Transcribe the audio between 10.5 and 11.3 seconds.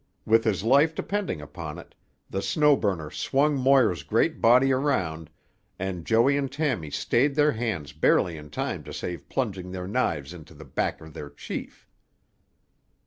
the back of their